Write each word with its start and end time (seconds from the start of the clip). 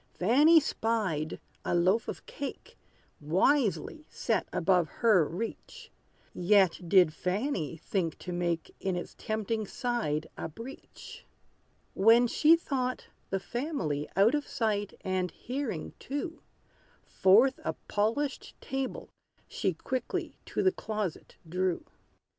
Fanny 0.15 0.59
spied, 0.59 1.39
a 1.63 1.75
loaf 1.75 2.07
of 2.07 2.25
cake, 2.25 2.75
Wisely 3.19 4.07
set 4.09 4.47
above 4.51 4.89
her 4.89 5.23
reach; 5.27 5.91
Yet 6.33 6.81
did 6.89 7.13
Fanny 7.13 7.77
think 7.77 8.17
to 8.17 8.31
make 8.33 8.73
In 8.79 8.95
its 8.95 9.13
tempting 9.15 9.67
side 9.67 10.25
a 10.35 10.49
breach. 10.49 11.23
When 11.93 12.25
she 12.25 12.55
thought 12.55 13.05
the 13.29 13.39
family 13.39 14.09
Out 14.15 14.33
of 14.33 14.47
sight 14.47 14.95
and 15.01 15.29
hearing 15.29 15.93
too, 15.99 16.41
Forth 17.05 17.59
a 17.63 17.73
polished 17.87 18.59
table 18.59 19.09
she 19.47 19.73
Quickly 19.75 20.35
to 20.47 20.63
the 20.63 20.71
closet 20.71 21.35
drew. 21.47 21.85